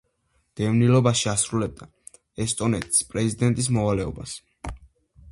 დევნილობაში 0.59 1.27
ასრულებდა 1.33 1.87
ესტონეთის 2.45 3.03
პრეზიდენტის 3.11 3.69
მოვალეობას. 3.77 4.33